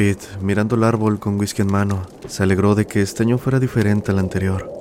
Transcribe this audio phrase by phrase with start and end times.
[0.00, 3.60] Pete, mirando el árbol con whisky en mano, se alegró de que este año fuera
[3.60, 4.72] diferente al anterior.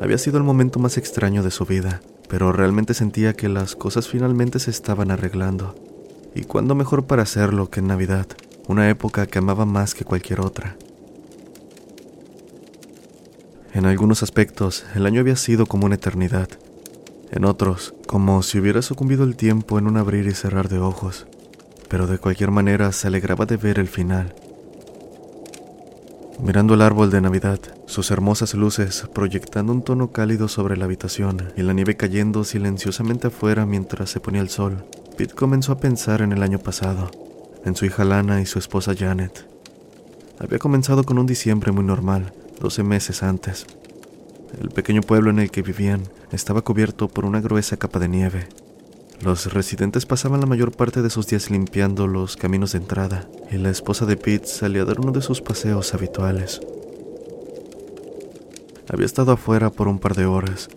[0.00, 4.08] Había sido el momento más extraño de su vida, pero realmente sentía que las cosas
[4.08, 5.76] finalmente se estaban arreglando.
[6.34, 8.26] ¿Y cuándo mejor para hacerlo que en Navidad,
[8.66, 10.76] una época que amaba más que cualquier otra?
[13.72, 16.48] En algunos aspectos, el año había sido como una eternidad.
[17.30, 21.28] En otros, como si hubiera sucumbido el tiempo en un abrir y cerrar de ojos
[21.88, 24.34] pero de cualquier manera se alegraba de ver el final.
[26.40, 31.52] Mirando el árbol de Navidad, sus hermosas luces proyectando un tono cálido sobre la habitación
[31.56, 34.84] y la nieve cayendo silenciosamente afuera mientras se ponía el sol,
[35.16, 37.10] Pete comenzó a pensar en el año pasado,
[37.64, 39.48] en su hija Lana y su esposa Janet.
[40.38, 43.66] Había comenzado con un diciembre muy normal, 12 meses antes.
[44.60, 48.48] El pequeño pueblo en el que vivían estaba cubierto por una gruesa capa de nieve,
[49.20, 53.56] los residentes pasaban la mayor parte de sus días limpiando los caminos de entrada, y
[53.56, 56.60] la esposa de Pete salía a dar uno de sus paseos habituales.
[58.88, 60.68] Había estado afuera por un par de horas.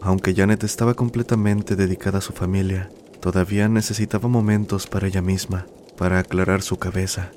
[0.00, 6.18] Aunque Janet estaba completamente dedicada a su familia, todavía necesitaba momentos para ella misma, para
[6.20, 7.32] aclarar su cabeza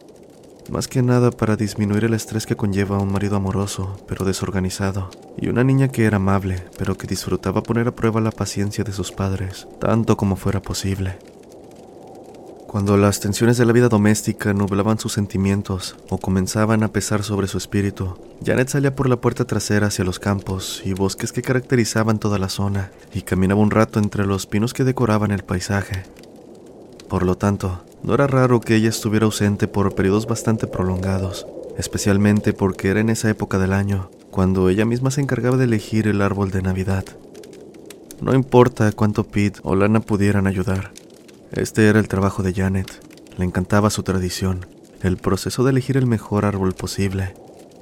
[0.70, 5.48] más que nada para disminuir el estrés que conlleva un marido amoroso, pero desorganizado, y
[5.48, 9.12] una niña que era amable, pero que disfrutaba poner a prueba la paciencia de sus
[9.12, 11.18] padres, tanto como fuera posible.
[12.76, 17.48] Cuando las tensiones de la vida doméstica nublaban sus sentimientos o comenzaban a pesar sobre
[17.48, 22.20] su espíritu, Janet salía por la puerta trasera hacia los campos y bosques que caracterizaban
[22.20, 26.04] toda la zona y caminaba un rato entre los pinos que decoraban el paisaje.
[27.08, 32.54] Por lo tanto, no era raro que ella estuviera ausente por periodos bastante prolongados, especialmente
[32.54, 36.22] porque era en esa época del año, cuando ella misma se encargaba de elegir el
[36.22, 37.04] árbol de Navidad.
[38.22, 40.92] No importa cuánto Pete o Lana pudieran ayudar,
[41.52, 42.88] este era el trabajo de Janet.
[43.38, 44.68] Le encantaba su tradición,
[45.02, 47.34] el proceso de elegir el mejor árbol posible,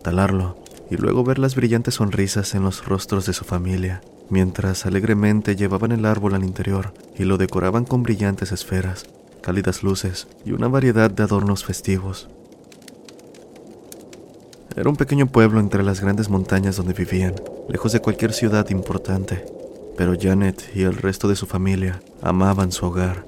[0.04, 0.58] talarlo
[0.90, 5.92] y luego ver las brillantes sonrisas en los rostros de su familia, mientras alegremente llevaban
[5.92, 9.06] el árbol al interior y lo decoraban con brillantes esferas,
[9.44, 12.30] cálidas luces y una variedad de adornos festivos.
[14.76, 17.36] Era un pequeño pueblo entre las grandes montañas donde vivían,
[17.70, 19.46] lejos de cualquier ciudad importante,
[19.96, 23.28] pero Janet y el resto de su familia amaban su hogar,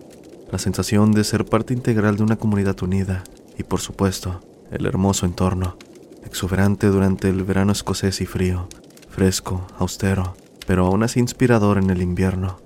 [0.52, 3.24] la sensación de ser parte integral de una comunidad unida
[3.58, 4.40] y, por supuesto,
[4.72, 5.78] el hermoso entorno,
[6.24, 8.68] exuberante durante el verano escocés y frío,
[9.10, 12.65] fresco, austero, pero aún así inspirador en el invierno.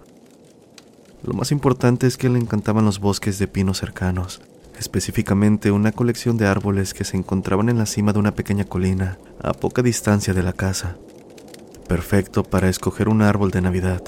[1.23, 4.41] Lo más importante es que le encantaban los bosques de pinos cercanos,
[4.79, 9.17] específicamente una colección de árboles que se encontraban en la cima de una pequeña colina,
[9.41, 10.95] a poca distancia de la casa.
[11.89, 14.01] Perfecto para escoger un árbol de Navidad.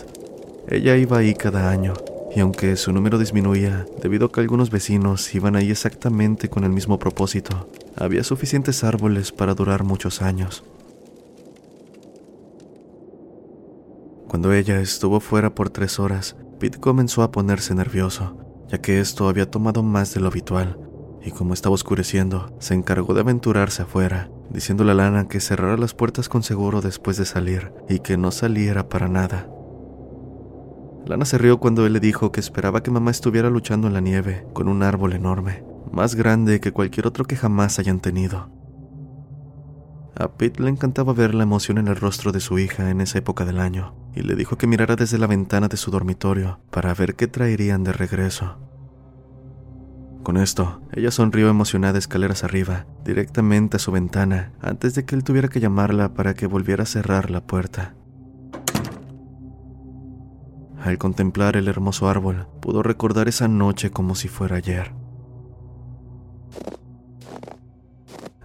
[0.70, 1.96] Ella iba ahí cada año,
[2.34, 6.72] y aunque su número disminuía debido a que algunos vecinos iban ahí exactamente con el
[6.72, 10.64] mismo propósito, había suficientes árboles para durar muchos años.
[14.30, 19.28] Cuando ella estuvo fuera por tres horas, Pete comenzó a ponerse nervioso, ya que esto
[19.28, 20.78] había tomado más de lo habitual,
[21.26, 25.96] y como estaba oscureciendo, se encargó de aventurarse afuera, diciéndole a Lana que cerrara las
[25.96, 29.50] puertas con seguro después de salir y que no saliera para nada.
[31.08, 34.00] Lana se rió cuando él le dijo que esperaba que mamá estuviera luchando en la
[34.00, 38.52] nieve con un árbol enorme, más grande que cualquier otro que jamás hayan tenido.
[40.16, 43.18] A Pete le encantaba ver la emoción en el rostro de su hija en esa
[43.18, 46.94] época del año, y le dijo que mirara desde la ventana de su dormitorio para
[46.94, 48.58] ver qué traerían de regreso.
[50.24, 55.24] Con esto, ella sonrió emocionada escaleras arriba, directamente a su ventana, antes de que él
[55.24, 57.96] tuviera que llamarla para que volviera a cerrar la puerta.
[60.84, 64.94] Al contemplar el hermoso árbol, pudo recordar esa noche como si fuera ayer.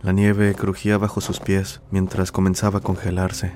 [0.03, 3.53] La nieve crujía bajo sus pies mientras comenzaba a congelarse.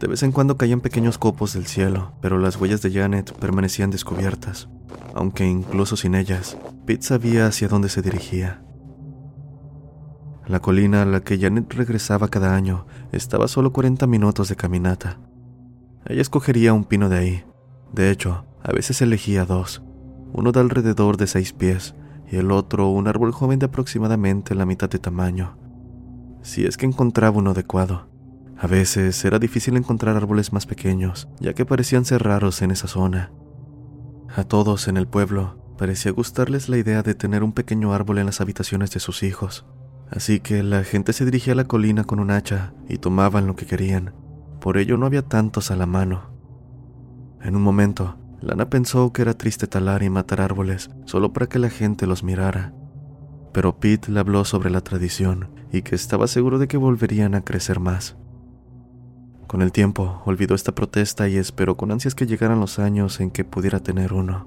[0.00, 3.90] De vez en cuando caían pequeños copos del cielo, pero las huellas de Janet permanecían
[3.90, 4.70] descubiertas,
[5.14, 6.56] aunque incluso sin ellas,
[6.86, 8.62] Pete sabía hacia dónde se dirigía.
[10.46, 15.18] La colina a la que Janet regresaba cada año estaba solo 40 minutos de caminata.
[16.06, 17.44] Ella escogería un pino de ahí.
[17.92, 19.82] De hecho, a veces elegía dos,
[20.32, 21.94] uno de alrededor de seis pies
[22.32, 25.58] y el otro un árbol joven de aproximadamente la mitad de tamaño.
[26.40, 28.08] Si es que encontraba uno adecuado.
[28.60, 32.88] A veces era difícil encontrar árboles más pequeños, ya que parecían ser raros en esa
[32.88, 33.32] zona.
[34.36, 38.26] A todos en el pueblo parecía gustarles la idea de tener un pequeño árbol en
[38.26, 39.64] las habitaciones de sus hijos,
[40.10, 43.56] así que la gente se dirigía a la colina con un hacha y tomaban lo
[43.56, 44.12] que querían.
[44.60, 46.30] Por ello no había tantos a la mano.
[47.40, 51.58] En un momento, Lana pensó que era triste talar y matar árboles solo para que
[51.58, 52.74] la gente los mirara.
[53.54, 57.40] Pero Pete le habló sobre la tradición y que estaba seguro de que volverían a
[57.40, 58.18] crecer más.
[59.50, 63.32] Con el tiempo, olvidó esta protesta y esperó con ansias que llegaran los años en
[63.32, 64.46] que pudiera tener uno.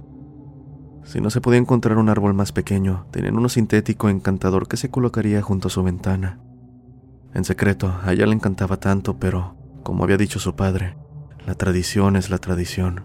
[1.03, 4.89] Si no se podía encontrar un árbol más pequeño, tenían uno sintético encantador que se
[4.89, 6.39] colocaría junto a su ventana.
[7.33, 10.95] En secreto, a ella le encantaba tanto, pero, como había dicho su padre,
[11.45, 13.03] la tradición es la tradición.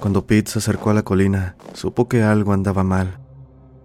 [0.00, 3.18] Cuando Pete se acercó a la colina, supo que algo andaba mal.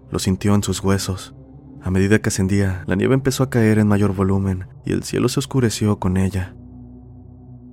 [0.09, 1.35] Lo sintió en sus huesos.
[1.81, 5.29] A medida que ascendía, la nieve empezó a caer en mayor volumen y el cielo
[5.29, 6.55] se oscureció con ella.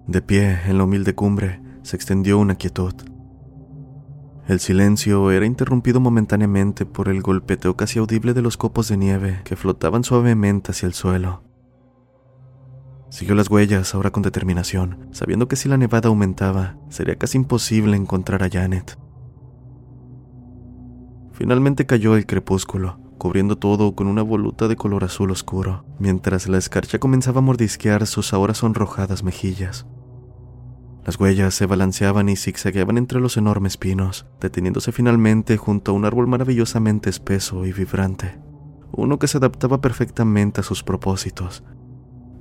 [0.06, 2.94] De pie, en la humilde cumbre, se extendió una quietud.
[4.47, 9.41] El silencio era interrumpido momentáneamente por el golpeteo casi audible de los copos de nieve
[9.43, 11.43] que flotaban suavemente hacia el suelo.
[13.09, 17.97] Siguió las huellas ahora con determinación, sabiendo que si la nevada aumentaba, sería casi imposible
[17.97, 18.97] encontrar a Janet.
[21.32, 26.59] Finalmente cayó el crepúsculo, cubriendo todo con una voluta de color azul oscuro, mientras la
[26.59, 29.87] escarcha comenzaba a mordisquear sus ahora sonrojadas mejillas.
[31.05, 36.05] Las huellas se balanceaban y zigzagueaban entre los enormes pinos, deteniéndose finalmente junto a un
[36.05, 38.41] árbol maravillosamente espeso y vibrante,
[38.91, 41.62] uno que se adaptaba perfectamente a sus propósitos.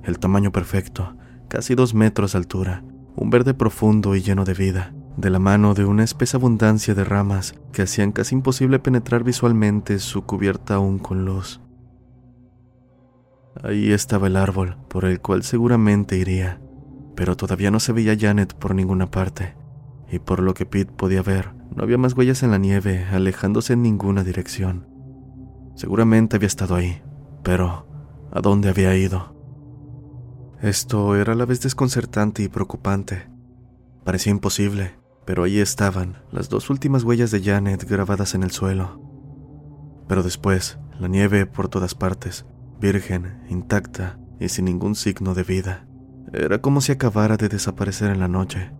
[0.02, 2.82] El tamaño perfecto, casi dos metros de altura,
[3.14, 7.04] un verde profundo y lleno de vida, de la mano de una espesa abundancia de
[7.04, 11.60] ramas que hacían casi imposible penetrar visualmente su cubierta aún con luz.
[13.62, 16.60] Ahí estaba el árbol, por el cual seguramente iría,
[17.14, 19.54] pero todavía no se veía Janet por ninguna parte,
[20.10, 23.72] y por lo que Pete podía ver, no había más huellas en la nieve alejándose
[23.72, 24.86] en ninguna dirección.
[25.74, 27.02] Seguramente había estado ahí,
[27.42, 27.86] pero
[28.30, 29.34] ¿a dónde había ido?
[30.60, 33.28] Esto era a la vez desconcertante y preocupante.
[34.04, 34.92] Parecía imposible,
[35.26, 39.00] pero allí estaban las dos últimas huellas de Janet grabadas en el suelo.
[40.08, 42.46] Pero después, la nieve por todas partes,
[42.80, 45.86] virgen, intacta y sin ningún signo de vida.
[46.32, 48.72] Era como si acabara de desaparecer en la noche.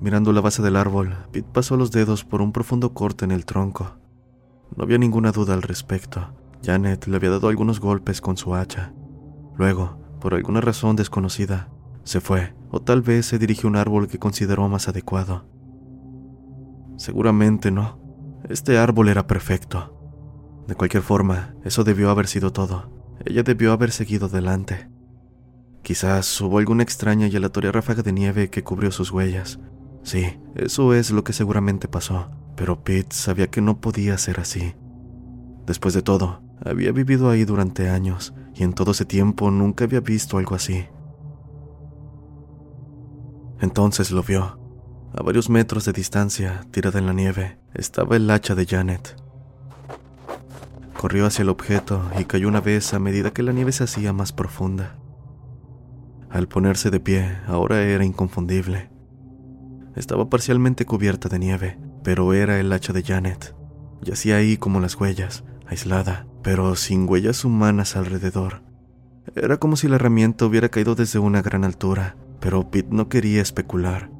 [0.00, 3.44] Mirando la base del árbol, Pete pasó los dedos por un profundo corte en el
[3.44, 3.98] tronco.
[4.74, 6.32] No había ninguna duda al respecto.
[6.64, 8.94] Janet le había dado algunos golpes con su hacha.
[9.58, 11.68] Luego, por alguna razón desconocida,
[12.04, 15.44] se fue, o tal vez se dirigió a un árbol que consideró más adecuado.
[16.96, 17.98] Seguramente no.
[18.48, 19.96] Este árbol era perfecto.
[20.68, 22.90] De cualquier forma, eso debió haber sido todo.
[23.24, 24.88] Ella debió haber seguido adelante.
[25.82, 29.58] Quizás hubo alguna extraña y aleatoria ráfaga de nieve que cubrió sus huellas.
[30.02, 34.74] Sí, eso es lo que seguramente pasó, pero Pete sabía que no podía ser así.
[35.66, 40.00] Después de todo, había vivido ahí durante años y en todo ese tiempo nunca había
[40.00, 40.86] visto algo así.
[43.60, 44.58] Entonces lo vio.
[45.14, 49.16] A varios metros de distancia, tirada en la nieve, estaba el hacha de Janet.
[50.96, 54.12] Corrió hacia el objeto y cayó una vez a medida que la nieve se hacía
[54.12, 54.96] más profunda.
[56.30, 58.90] Al ponerse de pie, ahora era inconfundible.
[59.96, 63.54] Estaba parcialmente cubierta de nieve, pero era el hacha de Janet.
[64.02, 68.62] Yacía ahí como las huellas, aislada, pero sin huellas humanas alrededor.
[69.34, 73.42] Era como si la herramienta hubiera caído desde una gran altura, pero Pete no quería
[73.42, 74.10] especular.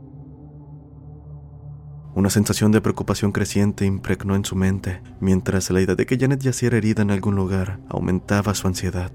[2.14, 6.40] Una sensación de preocupación creciente impregnó en su mente, mientras la idea de que Janet
[6.40, 9.12] yaciera herida en algún lugar aumentaba su ansiedad.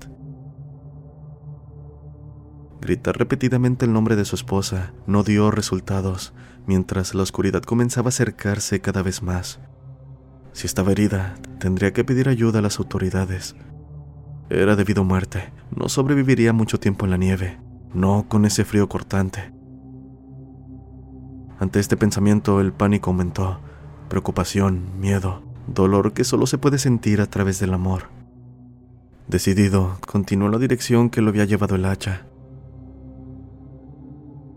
[2.82, 6.34] Gritar repetidamente el nombre de su esposa no dio resultados,
[6.68, 9.60] mientras la oscuridad comenzaba a acercarse cada vez más.
[10.54, 13.56] Si estaba herida, tendría que pedir ayuda a las autoridades.
[14.50, 17.60] Era debido a muerte, no sobreviviría mucho tiempo en la nieve,
[17.96, 19.52] no con ese frío cortante.
[21.60, 23.60] Ante este pensamiento el pánico aumentó,
[24.10, 28.10] preocupación, miedo, dolor que solo se puede sentir a través del amor.
[29.28, 32.28] Decidido, continuó la dirección que lo había llevado el hacha.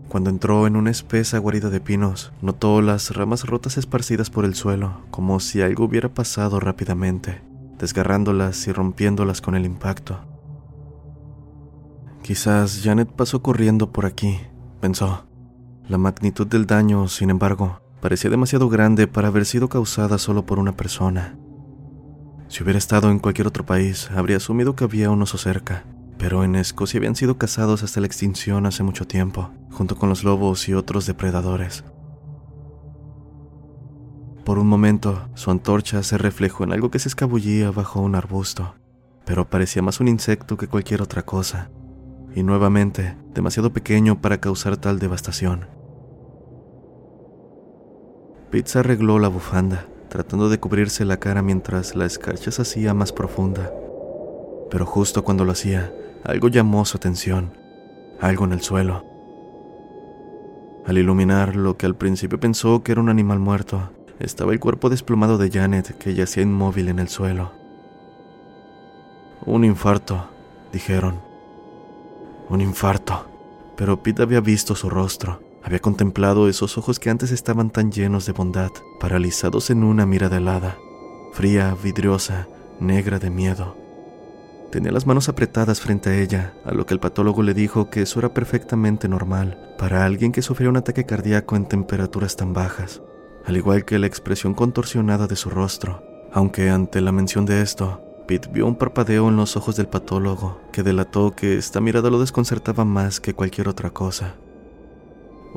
[0.09, 4.55] Cuando entró en una espesa guarida de pinos, notó las ramas rotas esparcidas por el
[4.55, 7.41] suelo, como si algo hubiera pasado rápidamente,
[7.77, 10.28] desgarrándolas y rompiéndolas con el impacto.
[12.29, 14.39] Quizás Janet pasó corriendo por aquí,
[14.79, 15.25] pensó.
[15.87, 20.59] La magnitud del daño, sin embargo, parecía demasiado grande para haber sido causada solo por
[20.59, 21.39] una persona.
[22.47, 25.85] Si hubiera estado en cualquier otro país, habría asumido que había un oso cerca,
[26.19, 30.23] pero en Escocia habían sido cazados hasta la extinción hace mucho tiempo, junto con los
[30.23, 31.83] lobos y otros depredadores.
[34.45, 38.75] Por un momento, su antorcha se reflejó en algo que se escabullía bajo un arbusto,
[39.25, 41.71] pero parecía más un insecto que cualquier otra cosa,
[42.35, 45.67] y nuevamente demasiado pequeño para causar tal devastación.
[48.51, 53.13] Pete arregló la bufanda, tratando de cubrirse la cara mientras la escarcha se hacía más
[53.13, 53.71] profunda.
[54.71, 55.93] Pero justo cuando lo hacía,
[56.23, 57.53] algo llamó su atención,
[58.19, 59.05] algo en el suelo.
[60.85, 64.89] Al iluminar lo que al principio pensó que era un animal muerto, estaba el cuerpo
[64.89, 67.51] desplomado de Janet que yacía inmóvil en el suelo.
[69.45, 70.27] Un infarto,
[70.73, 71.28] dijeron.
[72.49, 73.25] Un infarto.
[73.75, 78.25] Pero Pete había visto su rostro había contemplado esos ojos que antes estaban tan llenos
[78.25, 80.77] de bondad, paralizados en una mirada helada,
[81.33, 82.47] fría, vidriosa,
[82.79, 83.75] negra de miedo.
[84.71, 88.03] Tenía las manos apretadas frente a ella, a lo que el patólogo le dijo que
[88.03, 93.01] eso era perfectamente normal para alguien que sufría un ataque cardíaco en temperaturas tan bajas,
[93.45, 98.01] al igual que la expresión contorsionada de su rostro, aunque ante la mención de esto,
[98.29, 102.19] Pete vio un parpadeo en los ojos del patólogo que delató que esta mirada lo
[102.19, 104.35] desconcertaba más que cualquier otra cosa.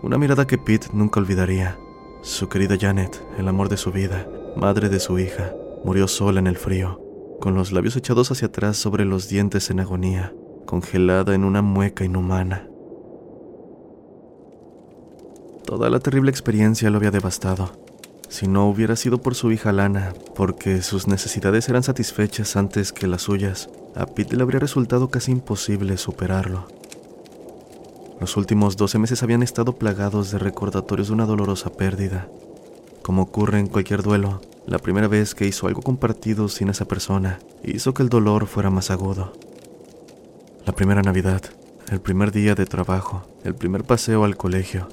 [0.02, 1.78] Una mirada que Pete nunca olvidaría.
[2.22, 4.26] Su querida Janet, el amor de su vida,
[4.56, 5.52] madre de su hija,
[5.84, 6.98] murió sola en el frío,
[7.42, 10.32] con los labios echados hacia atrás sobre los dientes en agonía,
[10.64, 12.70] congelada en una mueca inhumana.
[15.66, 17.70] Toda la terrible experiencia lo había devastado.
[18.32, 23.06] Si no hubiera sido por su hija Lana, porque sus necesidades eran satisfechas antes que
[23.06, 26.66] las suyas, a Pete le habría resultado casi imposible superarlo.
[28.20, 32.26] Los últimos 12 meses habían estado plagados de recordatorios de una dolorosa pérdida.
[33.02, 37.38] Como ocurre en cualquier duelo, la primera vez que hizo algo compartido sin esa persona
[37.62, 39.34] hizo que el dolor fuera más agudo.
[40.64, 41.42] La primera Navidad,
[41.90, 44.88] el primer día de trabajo, el primer paseo al colegio.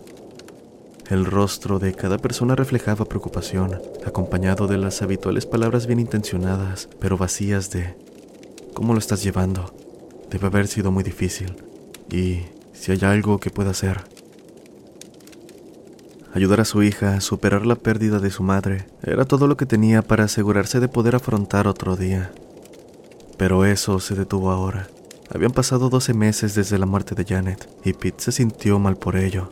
[1.09, 7.17] El rostro de cada persona reflejaba preocupación, acompañado de las habituales palabras bien intencionadas, pero
[7.17, 7.95] vacías de
[8.79, 9.73] ¿Cómo lo estás llevando?
[10.29, 11.53] Debe haber sido muy difícil.
[12.09, 14.05] Y si hay algo que pueda hacer.
[16.33, 19.65] Ayudar a su hija a superar la pérdida de su madre era todo lo que
[19.65, 22.31] tenía para asegurarse de poder afrontar otro día.
[23.37, 24.87] Pero eso se detuvo ahora.
[25.29, 29.17] Habían pasado 12 meses desde la muerte de Janet y Pete se sintió mal por
[29.17, 29.51] ello.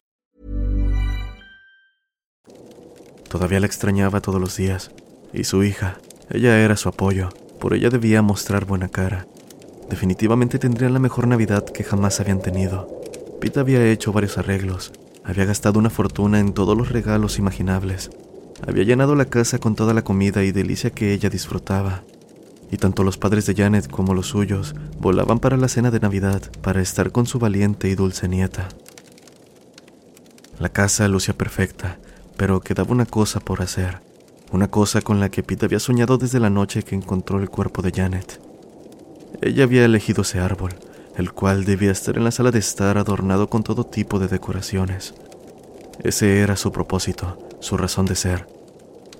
[3.31, 4.91] Todavía la extrañaba todos los días.
[5.31, 7.29] Y su hija, ella era su apoyo.
[7.61, 9.25] Por ella debía mostrar buena cara.
[9.89, 12.89] Definitivamente tendrían la mejor Navidad que jamás habían tenido.
[13.39, 14.91] Pete había hecho varios arreglos,
[15.23, 18.11] había gastado una fortuna en todos los regalos imaginables.
[18.67, 22.03] Había llenado la casa con toda la comida y delicia que ella disfrutaba.
[22.69, 26.41] Y tanto los padres de Janet como los suyos volaban para la cena de Navidad
[26.61, 28.67] para estar con su valiente y dulce nieta.
[30.59, 31.97] La casa lucía perfecta,
[32.41, 33.99] pero quedaba una cosa por hacer.
[34.51, 37.83] Una cosa con la que Pete había soñado desde la noche que encontró el cuerpo
[37.83, 38.41] de Janet.
[39.43, 40.73] Ella había elegido ese árbol,
[41.17, 45.13] el cual debía estar en la sala de estar adornado con todo tipo de decoraciones.
[46.01, 48.47] Ese era su propósito, su razón de ser.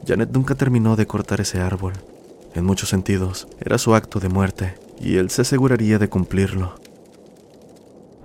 [0.07, 1.93] Janet nunca terminó de cortar ese árbol.
[2.55, 6.73] En muchos sentidos, era su acto de muerte, y él se aseguraría de cumplirlo.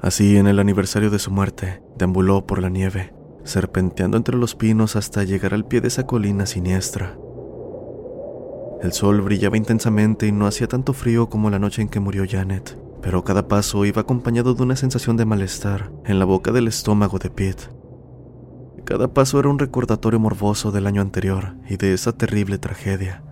[0.00, 3.12] Así, en el aniversario de su muerte, deambuló por la nieve,
[3.46, 7.16] serpenteando entre los pinos hasta llegar al pie de esa colina siniestra.
[8.82, 12.24] El sol brillaba intensamente y no hacía tanto frío como la noche en que murió
[12.28, 16.68] Janet, pero cada paso iba acompañado de una sensación de malestar en la boca del
[16.68, 17.64] estómago de Pete.
[18.84, 23.22] Cada paso era un recordatorio morboso del año anterior y de esa terrible tragedia.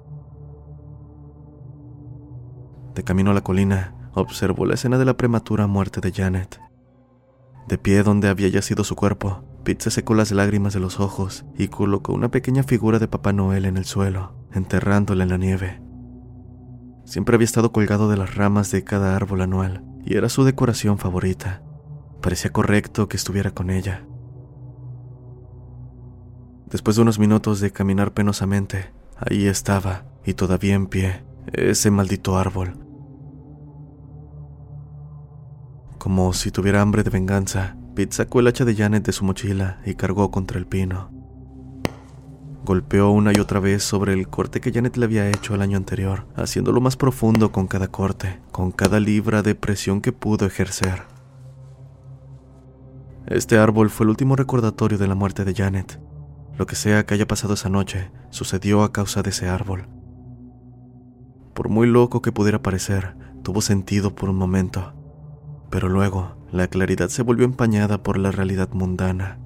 [2.94, 6.60] De camino a la colina, observó la escena de la prematura muerte de Janet.
[7.68, 11.46] De pie donde había yacido su cuerpo, Pete se secó las lágrimas de los ojos
[11.56, 15.82] y colocó una pequeña figura de Papá Noel en el suelo, enterrándola en la nieve.
[17.06, 20.98] Siempre había estado colgado de las ramas de cada árbol anual y era su decoración
[20.98, 21.62] favorita.
[22.20, 24.06] Parecía correcto que estuviera con ella.
[26.66, 32.36] Después de unos minutos de caminar penosamente, ahí estaba, y todavía en pie, ese maldito
[32.36, 32.84] árbol,
[36.04, 39.80] Como si tuviera hambre de venganza, Pete sacó el hacha de Janet de su mochila
[39.86, 41.10] y cargó contra el pino.
[42.64, 45.76] Golpeó una y otra vez sobre el corte que Janet le había hecho el año
[45.76, 51.02] anterior, haciéndolo más profundo con cada corte, con cada libra de presión que pudo ejercer.
[53.26, 56.00] Este árbol fue el último recordatorio de la muerte de Janet.
[56.56, 59.86] Lo que sea que haya pasado esa noche, sucedió a causa de ese árbol.
[61.54, 64.94] Por muy loco que pudiera parecer, tuvo sentido por un momento
[65.74, 69.38] pero luego la claridad se volvió empañada por la realidad mundana.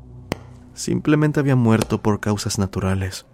[0.74, 3.24] Simplemente había muerto por causas naturales.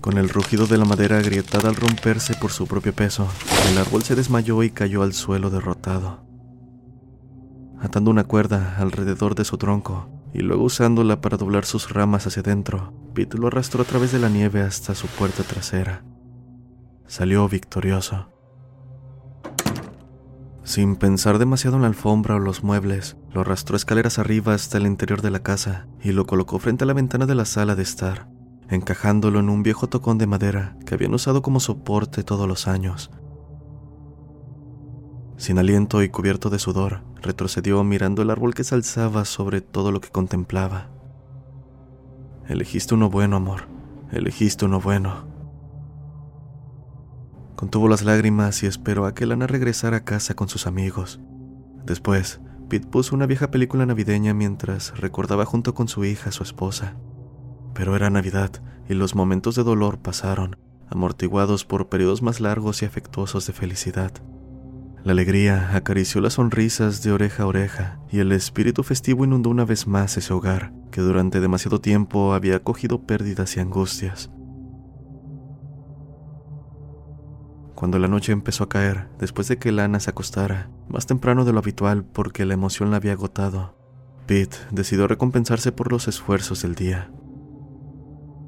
[0.00, 3.28] Con el rugido de la madera agrietada al romperse por su propio peso,
[3.70, 6.24] el árbol se desmayó y cayó al suelo derrotado.
[7.80, 12.40] Atando una cuerda alrededor de su tronco y luego usándola para doblar sus ramas hacia
[12.40, 16.02] adentro, Pete lo arrastró a través de la nieve hasta su puerta trasera.
[17.06, 18.26] Salió victorioso.
[20.64, 24.86] Sin pensar demasiado en la alfombra o los muebles, lo arrastró escaleras arriba hasta el
[24.86, 27.82] interior de la casa y lo colocó frente a la ventana de la sala de
[27.82, 28.28] estar,
[28.68, 33.10] encajándolo en un viejo tocón de madera que habían usado como soporte todos los años.
[35.36, 39.90] Sin aliento y cubierto de sudor, retrocedió mirando el árbol que se alzaba sobre todo
[39.90, 40.90] lo que contemplaba.
[42.46, 43.62] Elegiste uno bueno, amor.
[44.12, 45.31] Elegiste uno bueno.
[47.62, 51.20] Contuvo las lágrimas y esperó a que Lana regresara a casa con sus amigos.
[51.86, 56.96] Después, Pete puso una vieja película navideña mientras recordaba junto con su hija su esposa.
[57.72, 58.50] Pero era Navidad
[58.88, 60.56] y los momentos de dolor pasaron,
[60.88, 64.10] amortiguados por periodos más largos y afectuosos de felicidad.
[65.04, 69.64] La alegría acarició las sonrisas de oreja a oreja y el espíritu festivo inundó una
[69.64, 74.32] vez más ese hogar que durante demasiado tiempo había acogido pérdidas y angustias.
[77.82, 81.52] Cuando la noche empezó a caer, después de que Lana se acostara, más temprano de
[81.52, 83.74] lo habitual porque la emoción la había agotado,
[84.24, 87.10] Pete decidió recompensarse por los esfuerzos del día.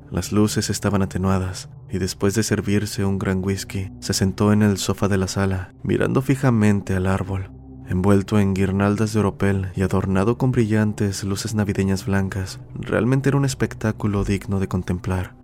[0.08, 4.78] Las luces estaban atenuadas y después de servirse un gran whisky, se sentó en el
[4.78, 7.50] sofá de la sala, mirando fijamente al árbol,
[7.88, 12.60] envuelto en guirnaldas de oropel y adornado con brillantes luces navideñas blancas.
[12.76, 15.34] Realmente era un espectáculo digno de contemplar.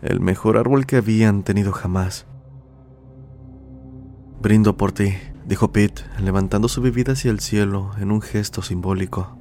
[0.00, 2.26] El mejor árbol que habían tenido jamás.
[4.44, 5.14] Brindo por ti,
[5.46, 9.38] dijo Pete, levantando su bebida hacia el cielo en un gesto simbólico.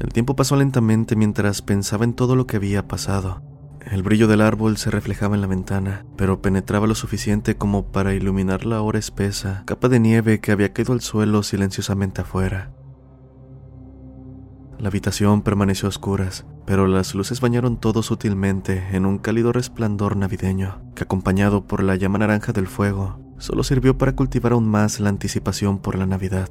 [0.00, 3.40] El tiempo pasó lentamente mientras pensaba en todo lo que había pasado.
[3.88, 8.14] El brillo del árbol se reflejaba en la ventana, pero penetraba lo suficiente como para
[8.14, 12.72] iluminar la ahora espesa capa de nieve que había caído al suelo silenciosamente afuera.
[14.80, 20.18] La habitación permaneció a oscuras, pero las luces bañaron todo sutilmente en un cálido resplandor
[20.18, 25.00] navideño, que acompañado por la llama naranja del fuego, solo sirvió para cultivar aún más
[25.00, 26.50] la anticipación por la Navidad.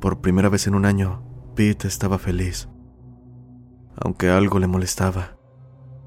[0.00, 1.22] Por primera vez en un año,
[1.54, 2.70] Pete estaba feliz,
[3.96, 5.36] aunque algo le molestaba.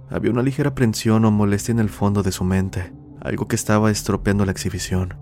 [0.10, 3.92] Había una ligera aprensión o molestia en el fondo de su mente, algo que estaba
[3.92, 5.14] estropeando la exhibición.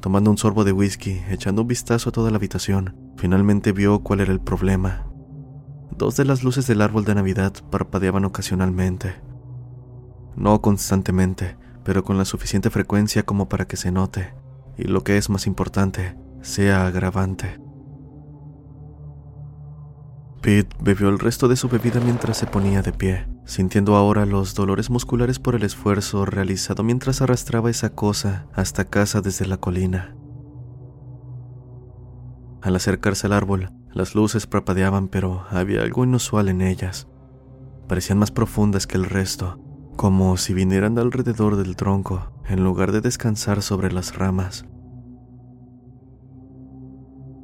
[0.00, 4.20] Tomando un sorbo de whisky, echando un vistazo a toda la habitación, finalmente vio cuál
[4.20, 5.11] era el problema.
[5.96, 9.20] Dos de las luces del árbol de Navidad parpadeaban ocasionalmente.
[10.36, 14.34] No constantemente, pero con la suficiente frecuencia como para que se note,
[14.78, 17.60] y lo que es más importante, sea agravante.
[20.40, 23.28] Pete bebió el resto de su bebida mientras se ponía de pie.
[23.44, 29.20] sintiendo ahora los dolores musculares por el esfuerzo realizado mientras arrastraba esa cosa hasta casa
[29.20, 30.16] desde la colina.
[32.62, 37.08] Al acercarse al árbol, las luces parpadeaban, pero había algo inusual en ellas.
[37.88, 39.58] Parecían más profundas que el resto,
[39.96, 44.64] como si vinieran alrededor del tronco, en lugar de descansar sobre las ramas.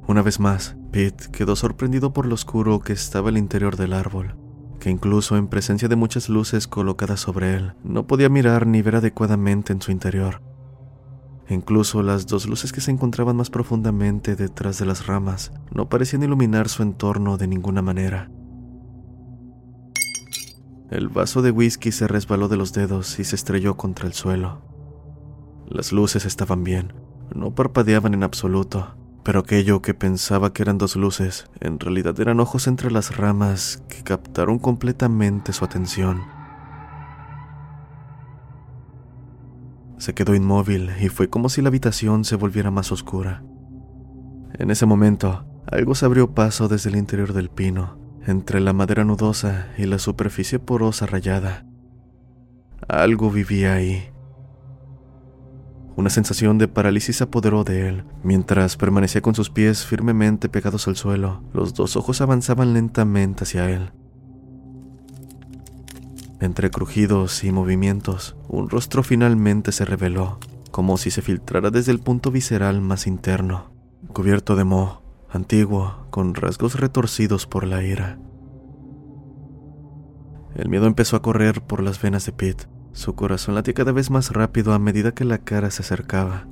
[0.07, 4.37] Una vez más, Pete quedó sorprendido por lo oscuro que estaba el interior del árbol,
[4.81, 8.97] que incluso en presencia de muchas luces colocadas sobre él, no podía mirar ni ver
[8.97, 10.48] adecuadamente en su interior.
[11.49, 16.23] Incluso las dos luces que se encontraban más profundamente detrás de las ramas no parecían
[16.23, 18.31] iluminar su entorno de ninguna manera.
[20.91, 24.63] El vaso de whisky se resbaló de los dedos y se estrelló contra el suelo.
[25.67, 26.93] Las luces estaban bien,
[27.35, 32.41] no parpadeaban en absoluto, pero aquello que pensaba que eran dos luces en realidad eran
[32.41, 36.38] ojos entre las ramas que captaron completamente su atención.
[39.99, 43.43] Se quedó inmóvil y fue como si la habitación se volviera más oscura.
[44.55, 49.05] En ese momento, algo se abrió paso desde el interior del pino, entre la madera
[49.05, 51.67] nudosa y la superficie porosa rayada.
[52.89, 54.11] Algo vivía ahí.
[55.97, 58.05] Una sensación de parálisis se apoderó de él.
[58.23, 63.69] Mientras permanecía con sus pies firmemente pegados al suelo, los dos ojos avanzaban lentamente hacia
[63.69, 63.91] él.
[66.41, 70.39] Entre crujidos y movimientos, un rostro finalmente se reveló,
[70.71, 73.73] como si se filtrara desde el punto visceral más interno,
[74.13, 78.21] cubierto de moho, antiguo, con rasgos retorcidos por la ira.
[80.55, 82.67] El miedo empezó a correr por las venas de Pete.
[82.93, 86.47] Su corazón latía cada vez más rápido a medida que la cara se acercaba.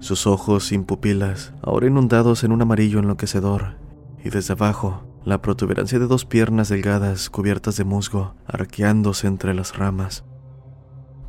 [0.00, 3.76] Sus ojos sin pupilas, ahora inundados en un amarillo enloquecedor,
[4.22, 9.76] y desde abajo, la protuberancia de dos piernas delgadas cubiertas de musgo, arqueándose entre las
[9.76, 10.24] ramas.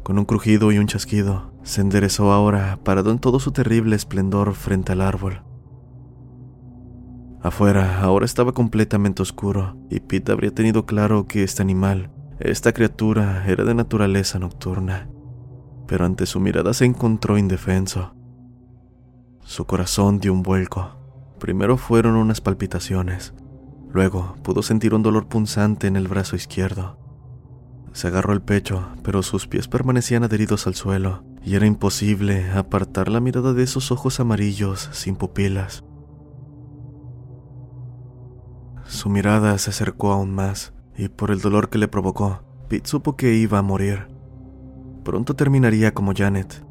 [0.04, 4.54] Con un crujido y un chasquido, se enderezó ahora, parado en todo su terrible esplendor
[4.56, 5.43] frente al árbol.
[7.41, 13.45] Afuera ahora estaba completamente oscuro, y Pete habría tenido claro que este animal, esta criatura,
[13.47, 15.10] era de naturaleza nocturna.
[15.88, 18.13] Pero ante su mirada se encontró indefenso.
[19.41, 20.91] Su corazón dio un vuelco.
[21.39, 23.34] Primero fueron unas palpitaciones,
[23.91, 26.97] Luego pudo sentir un dolor punzante en el brazo izquierdo.
[27.91, 33.10] Se agarró el pecho, pero sus pies permanecían adheridos al suelo, y era imposible apartar
[33.10, 35.84] la mirada de esos ojos amarillos sin pupilas.
[38.86, 43.15] Su mirada se acercó aún más, y por el dolor que le provocó, Pete supo
[43.15, 44.08] que iba a morir.
[45.04, 46.63] Pronto terminaría como Janet,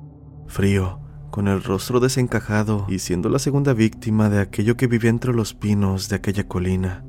[0.47, 1.01] frío,
[1.31, 5.55] con el rostro desencajado y siendo la segunda víctima de aquello que vivía entre los
[5.55, 7.05] pinos de aquella colina.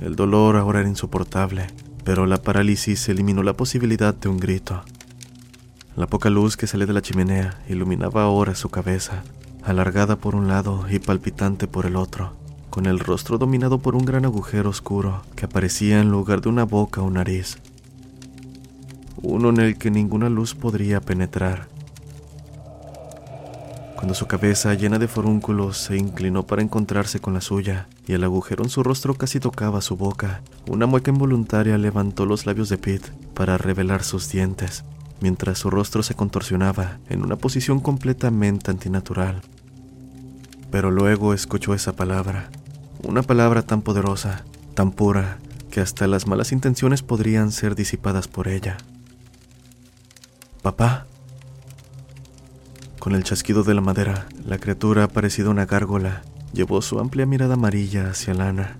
[0.00, 1.66] El dolor ahora era insoportable,
[2.04, 4.82] pero la parálisis eliminó la posibilidad de un grito.
[5.96, 9.22] La poca luz que salía de la chimenea iluminaba ahora su cabeza,
[9.62, 12.32] alargada por un lado y palpitante por el otro,
[12.70, 16.64] con el rostro dominado por un gran agujero oscuro que aparecía en lugar de una
[16.64, 17.58] boca o nariz
[19.24, 21.66] uno en el que ninguna luz podría penetrar.
[23.96, 28.24] Cuando su cabeza llena de forúnculos se inclinó para encontrarse con la suya, y el
[28.24, 32.78] agujero en su rostro casi tocaba su boca, una mueca involuntaria levantó los labios de
[32.78, 34.84] Pete para revelar sus dientes,
[35.20, 39.40] mientras su rostro se contorsionaba en una posición completamente antinatural.
[40.70, 42.50] Pero luego escuchó esa palabra,
[43.02, 45.38] una palabra tan poderosa, tan pura,
[45.70, 48.76] que hasta las malas intenciones podrían ser disipadas por ella.
[50.62, 51.06] Papá.
[52.98, 56.22] Con el chasquido de la madera, la criatura, parecida una gárgola,
[56.54, 58.76] llevó su amplia mirada amarilla hacia Lana.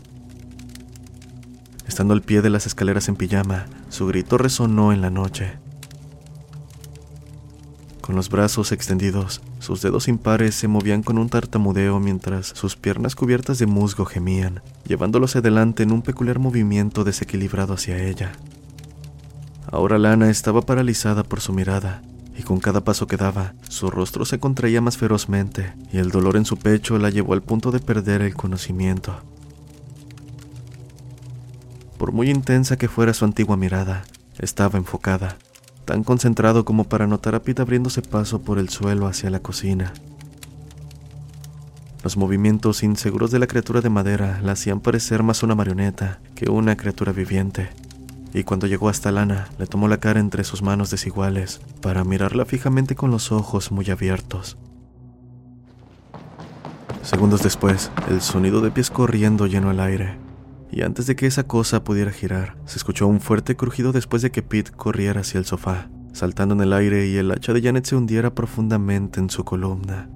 [1.86, 5.58] Estando al pie de las escaleras en pijama, su grito resonó en la noche.
[8.00, 13.16] Con los brazos extendidos, sus dedos impares se movían con un tartamudeo mientras sus piernas
[13.16, 18.32] cubiertas de musgo gemían, llevándolo adelante en un peculiar movimiento desequilibrado hacia ella.
[19.70, 22.02] Ahora Lana estaba paralizada por su mirada,
[22.36, 26.36] y con cada paso que daba, su rostro se contraía más ferozmente, y el dolor
[26.36, 29.16] en su pecho la llevó al punto de perder el conocimiento.
[31.98, 34.04] Por muy intensa que fuera su antigua mirada,
[34.38, 35.38] estaba enfocada,
[35.84, 39.92] tan concentrado como para notar a Pete abriéndose paso por el suelo hacia la cocina.
[42.02, 46.50] Los movimientos inseguros de la criatura de madera la hacían parecer más una marioneta que
[46.50, 47.70] una criatura viviente
[48.34, 52.44] y cuando llegó hasta Lana, le tomó la cara entre sus manos desiguales para mirarla
[52.44, 54.58] fijamente con los ojos muy abiertos.
[57.02, 60.18] Segundos después, el sonido de pies corriendo llenó el aire,
[60.72, 64.32] y antes de que esa cosa pudiera girar, se escuchó un fuerte crujido después de
[64.32, 67.84] que Pete corriera hacia el sofá, saltando en el aire y el hacha de Janet
[67.84, 70.10] se hundiera profundamente en su columna.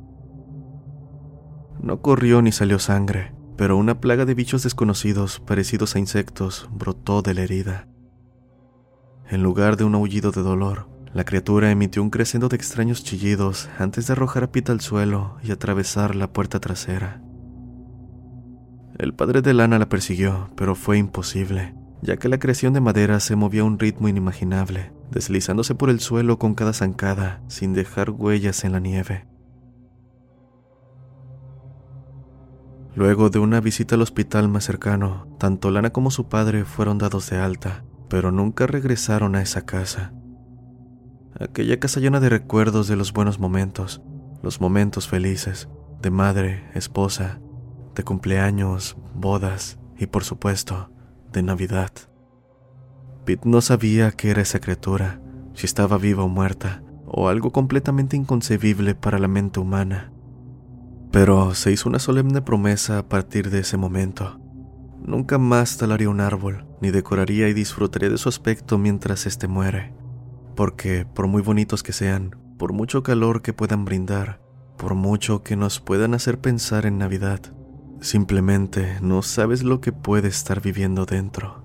[1.81, 7.23] No corrió ni salió sangre, pero una plaga de bichos desconocidos, parecidos a insectos, brotó
[7.23, 7.87] de la herida.
[9.31, 13.69] En lugar de un aullido de dolor, la criatura emitió un crescendo de extraños chillidos
[13.79, 17.21] antes de arrojar a Pete al suelo y atravesar la puerta trasera.
[18.97, 23.21] El padre de Lana la persiguió, pero fue imposible, ya que la creación de madera
[23.21, 28.11] se movía a un ritmo inimaginable, deslizándose por el suelo con cada zancada, sin dejar
[28.11, 29.27] huellas en la nieve.
[32.95, 37.31] Luego de una visita al hospital más cercano, tanto Lana como su padre fueron dados
[37.31, 40.13] de alta, pero nunca regresaron a esa casa.
[41.39, 44.03] Aquella casa llena de recuerdos de los buenos momentos,
[44.43, 45.69] los momentos felices,
[46.01, 47.41] de madre, esposa,
[47.95, 50.91] de cumpleaños, bodas y por supuesto,
[51.33, 51.91] de Navidad.
[53.25, 55.21] Pete no sabía qué era esa criatura,
[55.55, 60.13] si estaba viva o muerta, o algo completamente inconcebible para la mente humana.
[61.11, 64.41] Pero se hizo una solemne promesa a partir de ese momento.
[65.09, 69.95] Nunca más talaría un árbol, ni decoraría y disfrutaría de su aspecto mientras éste muere.
[70.55, 74.43] Porque, por muy bonitos que sean, por mucho calor que puedan brindar,
[74.77, 77.41] por mucho que nos puedan hacer pensar en Navidad,
[78.03, 81.65] simplemente no sabes lo que puede estar viviendo dentro.